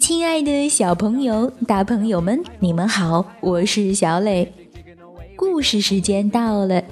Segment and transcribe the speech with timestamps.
[0.00, 4.52] 亲爱的小朋友、大朋友们，你们好，我是小磊。
[5.36, 6.82] 故事时间到了，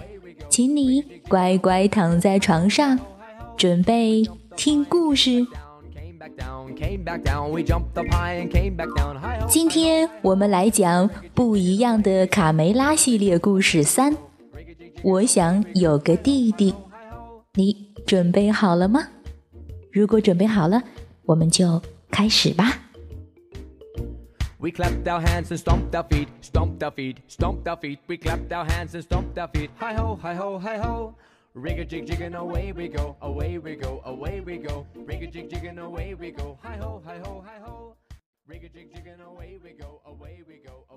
[0.49, 2.97] 请你乖乖躺在床上，
[3.57, 4.23] 准备
[4.57, 5.45] 听故事。
[9.49, 14.17] 今天我们来讲不一样的卡梅拉系列故事三。
[15.03, 16.73] 我想有个弟弟，
[17.55, 17.75] 你
[18.07, 19.09] 准备好了吗？
[19.92, 20.82] 如果准备好了，
[21.26, 22.80] 我们就开始吧。
[31.56, 34.88] Ring a jig jig and away we go, away we go, away we go.
[35.06, 37.96] Ring a jig jig and away we go, hi ho, hi ho, hi ho.
[38.48, 40.97] Ring a jig jig and away we go, away we go, away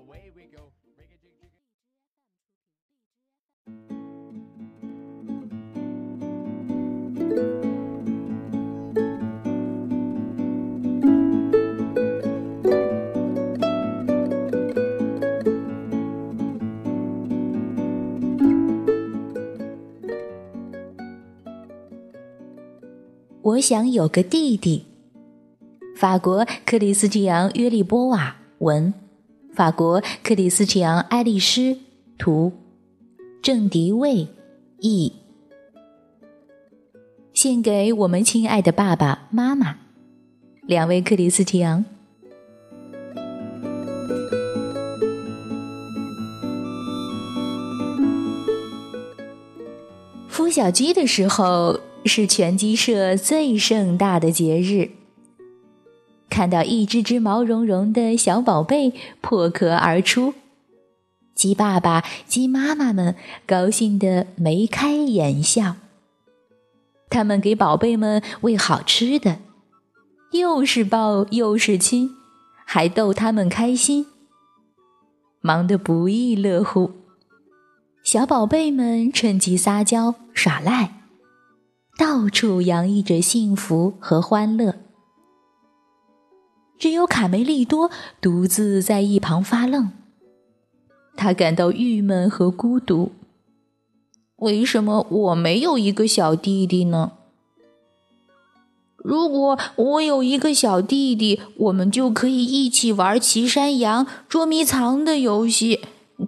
[23.52, 24.86] 我想有个弟弟。
[25.94, 28.94] 法国克里斯蒂昂·约利波瓦文，
[29.52, 31.76] 法国克里斯蒂昂·爱丽丝
[32.16, 32.52] 图，
[33.42, 34.26] 郑迪卫
[34.78, 35.12] 译。
[37.34, 39.76] 献给我们亲爱的爸爸妈妈，
[40.62, 41.84] 两位克里斯蒂昂。
[50.30, 51.78] 孵小鸡的时候。
[52.04, 54.90] 是拳击社最盛大的节日。
[56.28, 60.32] 看到一只只毛茸茸的小宝贝破壳而出，
[61.34, 63.14] 鸡爸爸、鸡妈妈们
[63.46, 65.76] 高兴得眉开眼笑。
[67.10, 69.40] 他们给宝贝们喂好吃的，
[70.30, 72.10] 又是抱又是亲，
[72.64, 74.06] 还逗他们开心，
[75.42, 76.92] 忙得不亦乐乎。
[78.02, 81.01] 小宝贝们趁机撒娇耍赖。
[81.98, 84.76] 到处洋溢着幸福和欢乐，
[86.78, 89.90] 只有卡梅利多独自在一旁发愣。
[91.14, 93.12] 他感到郁闷和孤独。
[94.36, 97.12] 为什么我没有一个小弟弟呢？
[98.96, 105.80] 如果我有一个小弟弟，我们就可以一起玩骑山羊、捉迷藏的游戏。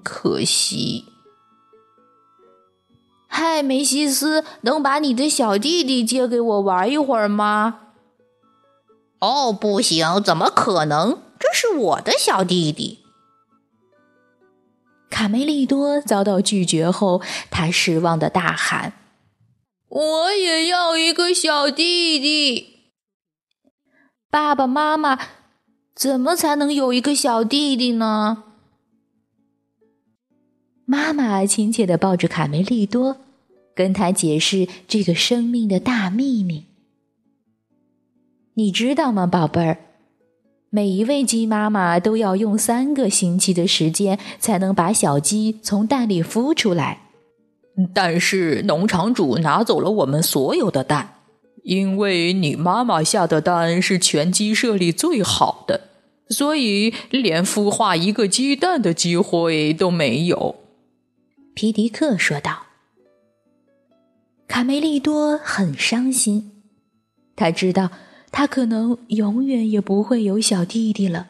[0.02, 1.06] 可惜。
[3.36, 7.80] 嗨，梅西斯，能把你的小弟弟借给我玩一会儿吗？
[9.18, 11.18] 哦，不行，怎么可能？
[11.40, 13.00] 这是我的小弟弟。
[15.10, 18.92] 卡梅利多遭到拒绝后，他失望的大喊
[19.90, 22.92] ：“我也要一个小弟弟！”
[24.30, 25.18] 爸爸妈妈，
[25.92, 28.44] 怎么才能有一个小弟弟呢？
[30.84, 33.16] 妈妈亲切的抱着卡梅利多。
[33.74, 36.64] 跟他解释这个生命的大秘密，
[38.54, 39.78] 你知道吗，宝贝儿？
[40.70, 47.02] 每一位鸡妈妈都要用三个星期的时间才能把小鸡从蛋里孵出来。
[47.92, 51.16] 但是农场主拿走了我们所有的蛋，
[51.62, 55.88] 因为你妈妈下的蛋是全鸡舍里最好的，
[56.28, 60.56] 所以连孵化一个鸡蛋的机会都没有。
[61.54, 62.66] 皮迪克说道。
[64.46, 66.62] 卡梅利多很伤心，
[67.34, 67.90] 他知道
[68.30, 71.28] 他可能永远也不会有小弟弟了。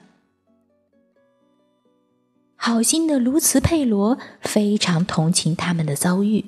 [2.57, 6.47] 好心的卢茨佩罗非常同情他们的遭遇。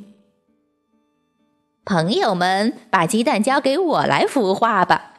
[1.84, 5.12] 朋友们，把鸡蛋交给我来孵化吧。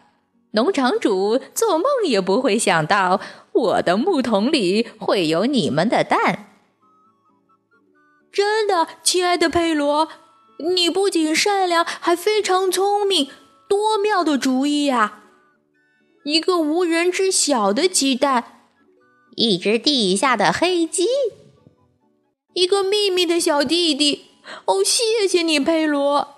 [0.51, 3.21] 农场主做梦也不会想到，
[3.53, 6.47] 我的木桶里会有你们的蛋。
[8.31, 10.09] 真的，亲爱的佩罗。
[10.59, 13.29] 你不仅善良，还非常聪明，
[13.69, 15.23] 多妙的主意呀！
[16.23, 18.61] 一个无人知晓的鸡蛋，
[19.35, 21.05] 一只地下的黑鸡，
[22.53, 24.25] 一个秘密的小弟弟。
[24.65, 26.35] 哦，谢谢你，佩罗。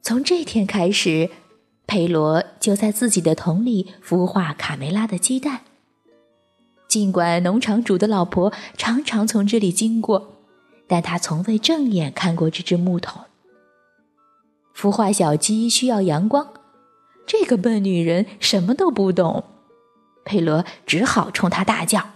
[0.00, 1.28] 从这天开始，
[1.86, 5.60] 佩罗就在自己的桶里孵化卡梅拉的鸡蛋。
[6.88, 10.37] 尽管农场主的老婆常常从这里经过。
[10.88, 13.22] 但他从未正眼看过这只木桶。
[14.74, 16.52] 孵化小鸡需要阳光，
[17.26, 19.44] 这个笨女人什么都不懂。
[20.24, 22.10] 佩罗只好冲他大叫：“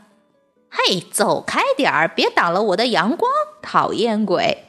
[0.70, 3.30] 嘿，走开点儿，别挡了我的阳光，
[3.62, 4.64] 讨厌鬼！”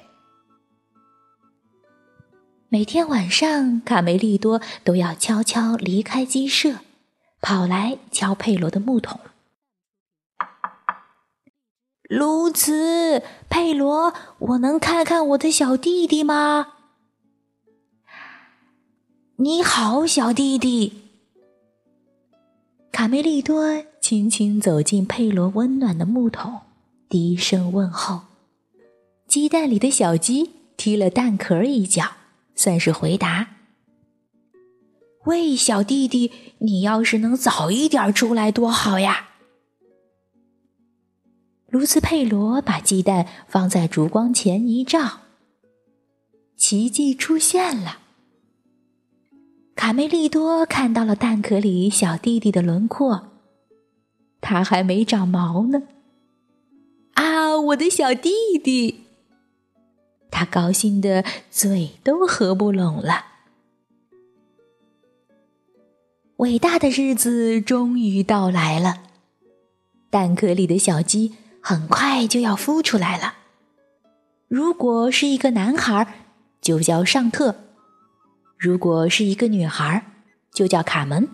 [2.69, 6.77] 每天晚上，卡梅利多都要悄悄离开鸡舍，
[7.39, 9.19] 跑来敲佩罗的木桶。
[12.15, 16.73] 卢茨，佩罗，我能看看我的小弟弟吗？
[19.37, 20.93] 你好，小弟弟。
[22.91, 26.61] 卡梅利多轻轻走进佩罗温暖的木桶，
[27.09, 28.21] 低声问候。
[29.27, 32.11] 鸡蛋里的小鸡踢了蛋壳一脚。
[32.53, 33.47] 算是回答。
[35.25, 39.29] 喂，小弟弟，你要是能早一点出来多好呀！
[41.73, 45.21] 卢斯佩罗把鸡蛋放在烛光前一照，
[46.55, 47.97] 奇迹出现了。
[49.73, 53.29] 卡梅利多看到了蛋壳里小弟弟的轮廓，
[54.39, 55.81] 他还没长毛呢。
[57.15, 58.29] 啊，我的小弟
[58.63, 59.05] 弟！
[60.29, 63.25] 他高兴的嘴都合不拢了。
[66.35, 69.01] 伟大的日子终于到来了，
[70.11, 71.33] 蛋壳里的小鸡
[71.65, 73.35] 很快就要孵出来了。
[74.49, 76.05] 如果是一个男孩，
[76.59, 77.55] 就叫尚特；
[78.57, 80.05] 如果是一个女孩，
[80.53, 81.29] 就叫卡门。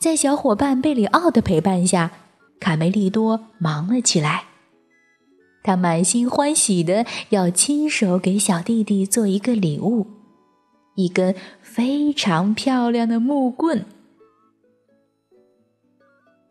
[0.00, 2.10] 在小伙伴贝里奥的陪伴下，
[2.58, 4.44] 卡梅利多忙了起来。
[5.62, 10.06] 他满心欢喜的要亲手给小弟弟做一个礼物，
[10.94, 13.84] 一根非常漂亮的木棍。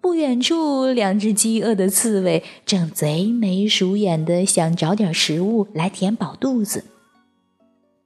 [0.02, 6.86] 不远处，两只饥饿的刺猬正贼眉鼠眼的想找点食物来填饱肚子。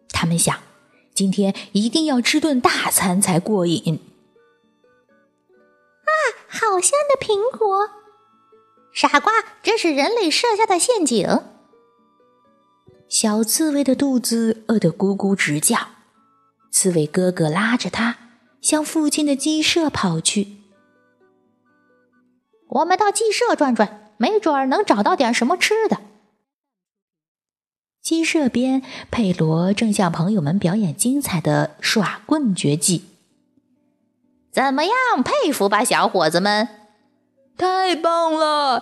[0.09, 0.57] 他们想，
[1.13, 3.99] 今天一定要吃顿大餐才过瘾。
[6.03, 6.11] 啊，
[6.47, 7.89] 好香的苹果！
[8.91, 9.31] 傻瓜，
[9.61, 11.27] 这是人类设下的陷阱。
[13.07, 15.77] 小刺猬的肚子饿得咕咕直叫，
[16.71, 18.17] 刺猬哥哥拉着它
[18.61, 20.62] 向附近的鸡舍跑去。
[22.73, 25.99] 我们到鸡舍转转，没准儿能找到点什么吃的。
[28.01, 28.81] 鸡舍边，
[29.11, 33.05] 佩罗正向朋友们表演精彩的耍棍绝技。
[34.51, 34.93] 怎么样？
[35.23, 36.67] 佩服吧，小伙子们！
[37.57, 38.79] 太棒了，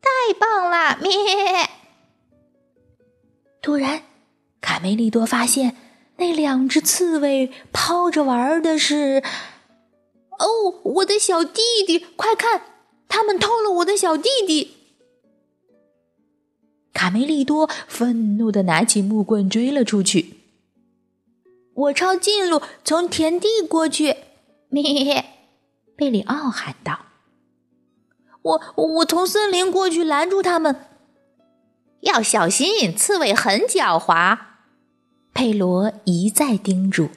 [0.00, 0.96] 太棒了！
[1.00, 1.10] 咩！
[3.60, 4.02] 突然，
[4.60, 5.76] 卡梅利多发现
[6.16, 9.22] 那两只刺猬抛着玩的是……
[10.38, 11.98] 哦，我的小弟弟！
[12.16, 12.62] 快看，
[13.12, 14.78] 他们偷了我的小弟弟！
[16.94, 20.38] 卡梅利多愤怒的拿起木棍追了出去。
[21.74, 24.16] 我抄近路，从田地过去。
[24.72, 25.26] 咩！
[25.94, 27.00] 贝里奥喊道。
[28.40, 30.86] 我我从森林过去拦住他们，
[32.00, 34.38] 要小心，刺猬很狡猾。
[35.34, 37.10] 佩罗一再叮嘱。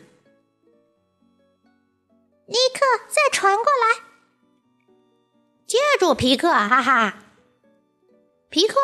[2.48, 4.05] 尼克，再传过来，
[5.68, 7.18] 接住皮克，哈哈！
[8.50, 8.76] 皮克，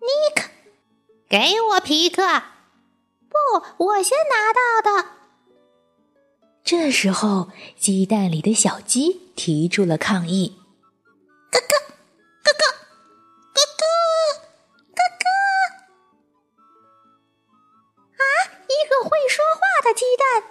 [0.00, 0.50] 尼克，
[1.28, 2.22] 给我皮克！
[3.28, 5.10] 不，我先拿到的。
[6.64, 10.58] 这时候，鸡蛋里的小鸡提出了抗议。
[11.52, 11.78] 咯咯，
[12.42, 12.66] 咯咯，
[13.54, 13.86] 咯咯，
[14.96, 15.30] 咯咯！
[18.18, 18.22] 啊，
[18.66, 20.42] 一个会说话的鸡蛋！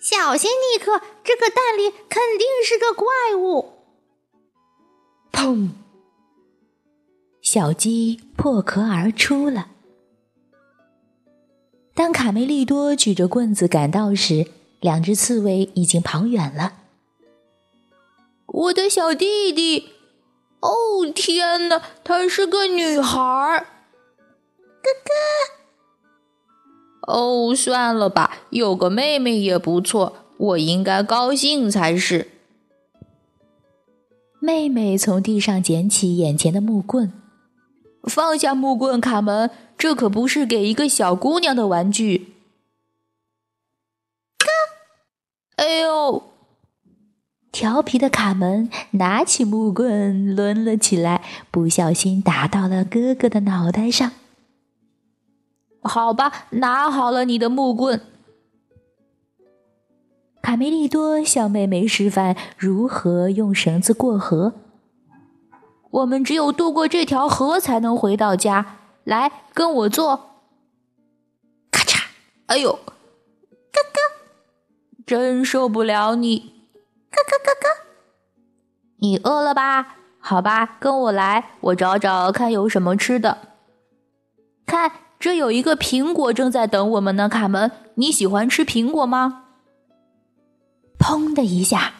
[0.00, 3.77] 小心，尼克，这个蛋里肯定是个怪物！
[5.38, 5.68] 砰！
[7.40, 9.68] 小鸡破壳而出了。
[11.94, 14.48] 当卡梅利多举着棍子赶到时，
[14.80, 16.72] 两只刺猬已经跑远了。
[18.46, 19.90] 我的小弟弟，
[20.58, 23.60] 哦天哪，她是个女孩儿。
[24.82, 24.90] 哥
[27.06, 32.28] 哥，哦，算了吧，有个妹妹也不错，我应该高兴才是。
[34.40, 37.12] 妹妹从地上捡起眼前的木棍，
[38.04, 42.34] 放下木棍，卡门，这可不是给一个小姑娘的玩具。
[44.38, 44.46] 哥，
[45.56, 46.22] 哎呦！
[47.50, 54.12] 调皮的卡门拿起木棍抡了起来，不小心打到了哥哥的脑袋上。
[55.82, 58.00] 好吧，拿好了你的木棍。
[60.40, 64.54] 卡梅利多向妹妹示范如何用绳子过河。
[65.90, 68.76] 我们只有渡过这条河才能回到家。
[69.04, 70.34] 来，跟我做。
[71.70, 72.04] 咔嚓！
[72.46, 74.00] 哎呦，哥哥，
[75.06, 76.38] 真受不了你。
[77.10, 77.68] 咯咯咯咯，
[78.98, 79.96] 你饿了吧？
[80.18, 83.38] 好吧，跟我来，我找找看有什么吃的。
[84.66, 87.30] 看，这有一个苹果正在等我们呢。
[87.30, 89.46] 卡门，你喜欢吃苹果吗？
[90.98, 91.94] 砰的一下，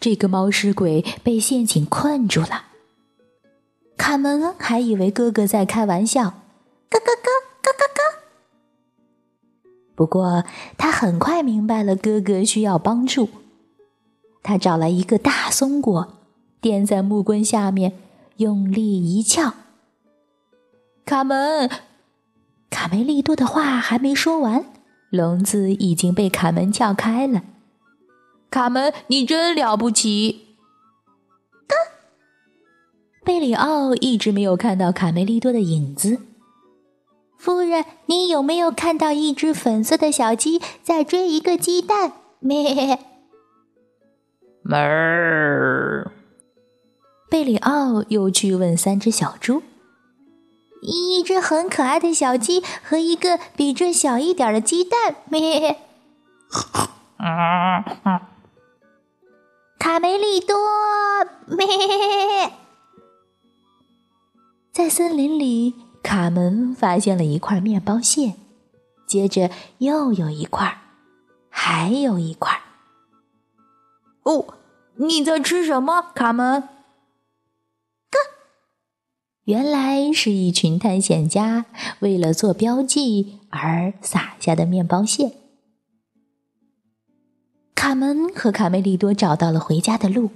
[0.00, 2.64] 这个猫食鬼被陷阱困住了。
[3.96, 7.30] 卡门还以为哥哥在开玩笑，咯咯咯，
[7.62, 8.18] 咯咯咯。
[9.94, 10.44] 不过
[10.78, 13.28] 他很快明白了哥哥需要帮助，
[14.42, 16.14] 他找来一个大松果，
[16.60, 17.92] 垫在木棍下面，
[18.36, 19.54] 用力一撬。
[21.04, 21.70] 卡门，
[22.70, 24.64] 卡梅利多的话还没说完，
[25.10, 27.42] 笼子已经被卡门撬开了。
[28.50, 30.56] 卡门，你真了不起！
[31.68, 31.76] 哥，
[33.24, 36.18] 贝里奥一直没有看到卡梅利多的影子。
[37.38, 42.12] 夫人，你有没有看到一只粉色的小鸡在追一个鸡蛋？
[42.40, 42.98] 咩？
[44.62, 46.10] 门儿。
[47.30, 49.62] 贝里奥又去问三只小猪。
[50.82, 55.78] 一只很可爱的小鸡和一个比这小一点的鸡蛋，咩？
[59.80, 60.54] 卡梅利多，
[61.46, 61.66] 咩？
[64.70, 68.34] 在森林里，卡门发现了一块面包屑，
[69.06, 70.82] 接着又有一块，
[71.48, 72.60] 还有一块。
[74.24, 74.52] 哦，
[74.96, 76.68] 你在吃什么，卡门？
[79.44, 81.64] 原来是一群探险家
[82.00, 85.38] 为了做标记而撒下的面包屑。
[87.80, 90.28] 卡门和卡梅利多找到了回家的路，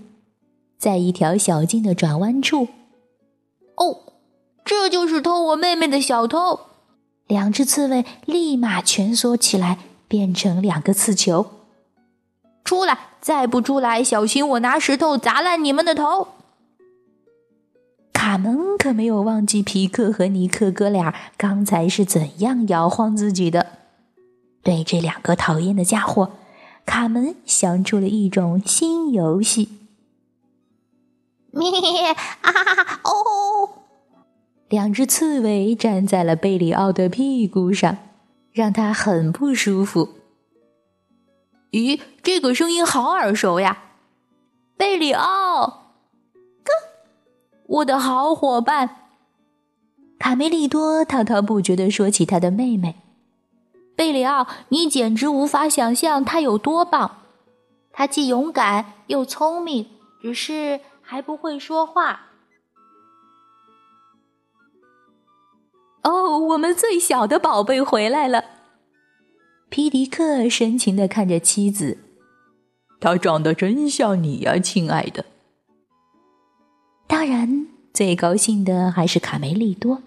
[0.78, 2.68] 在一条小径的转弯处。
[3.76, 4.14] 哦，
[4.64, 6.60] 这就是偷我妹妹的小偷！
[7.26, 11.48] 两只刺猬立马蜷缩起来，变成两个刺球。
[12.64, 12.98] 出来！
[13.20, 16.28] 再不出来，小心我拿石头砸烂你们的头！
[18.14, 23.66] 卡门可没有忘记皮克和尼克哥俩刚才是怎样摇晃自己的。
[24.62, 26.30] 对这两个讨厌的家伙，
[26.86, 29.68] 卡门想出了一种新游戏。
[31.50, 31.70] 咩
[32.40, 33.70] 啊哦！
[34.68, 37.96] 两只刺猬站在了贝里奥的屁股上，
[38.52, 40.08] 让他很不舒服。
[41.70, 43.78] 咦，这个声音好耳熟呀！
[44.76, 45.82] 贝里奥。
[47.66, 49.08] 我的好伙伴，
[50.18, 52.96] 卡梅利多滔滔不绝地说起他的妹妹
[53.96, 54.46] 贝里奥。
[54.68, 57.22] 你简直无法想象他有多棒！
[57.92, 59.86] 他既勇敢又聪明，
[60.20, 62.30] 只是还不会说话。
[66.02, 68.44] 哦，我们最小的宝贝回来了。
[69.70, 71.98] 皮迪克深情地看着妻子，
[73.00, 75.24] 他长得真像你呀，亲爱的。
[77.06, 80.02] 当然，最高兴的还是卡梅利多，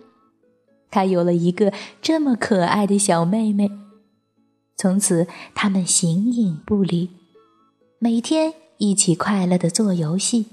[0.90, 3.72] 他有了一个这么可爱的小妹妹。
[4.76, 7.10] 从此，他们形影不离，
[8.00, 10.46] 每天一起快乐的做游戏、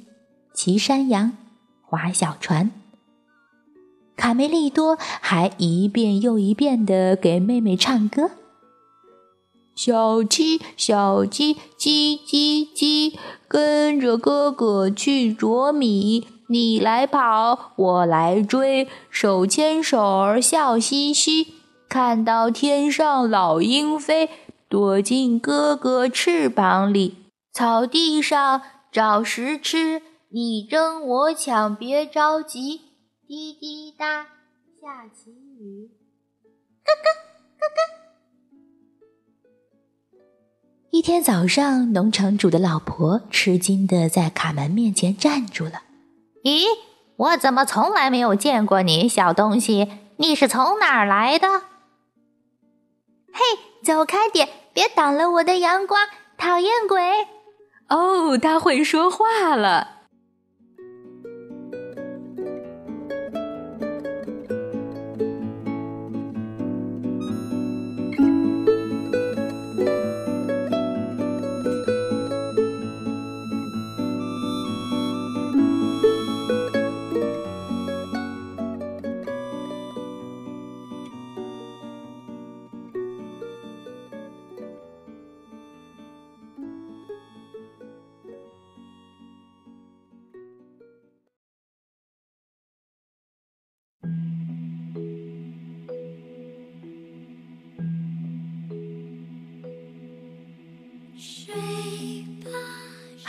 [0.55, 1.37] 骑山羊、
[1.83, 2.71] 划小船。
[4.17, 8.31] 卡梅利多还一遍又一遍的给妹妹唱歌
[9.75, 21.55] ：“小鸡，小鸡，叽叽叽，跟着哥哥去啄米。”你来跑，我来追，手牵手儿笑嘻嘻。
[21.89, 24.29] 看到天上老鹰飞，
[24.69, 27.17] 躲进哥哥翅膀里。
[27.53, 28.61] 草地上
[28.93, 32.81] 找食吃，你争我抢，别着急。
[33.27, 34.25] 滴滴答，
[34.83, 35.91] 下起雨。
[36.85, 37.09] 咯咯
[37.59, 37.81] 咯咯。
[40.91, 45.83] 一天早上，农场主的老婆吃惊的在卡门面前站住了。
[46.45, 46.67] 咦，
[47.17, 49.91] 我怎么从来没有见过你，小东西？
[50.19, 51.49] 你是从哪儿来的？
[53.33, 53.41] 嘿，
[53.83, 57.27] 走开点，别挡了我的阳光，讨厌鬼！
[57.89, 59.94] 哦，他会说话了。